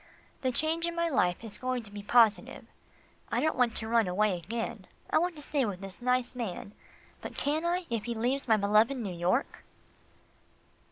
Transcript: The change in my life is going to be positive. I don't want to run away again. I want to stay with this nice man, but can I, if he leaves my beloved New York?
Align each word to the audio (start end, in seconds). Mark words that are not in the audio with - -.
The 0.41 0.51
change 0.51 0.87
in 0.87 0.95
my 0.95 1.09
life 1.09 1.43
is 1.43 1.59
going 1.59 1.83
to 1.83 1.91
be 1.91 2.01
positive. 2.01 2.65
I 3.31 3.39
don't 3.39 3.55
want 3.55 3.75
to 3.75 3.87
run 3.87 4.07
away 4.07 4.35
again. 4.35 4.87
I 5.11 5.19
want 5.19 5.35
to 5.35 5.43
stay 5.43 5.63
with 5.63 5.79
this 5.79 6.01
nice 6.01 6.33
man, 6.33 6.71
but 7.21 7.37
can 7.37 7.63
I, 7.65 7.85
if 7.91 8.05
he 8.05 8.15
leaves 8.15 8.47
my 8.47 8.57
beloved 8.57 8.97
New 8.97 9.13
York? 9.13 9.63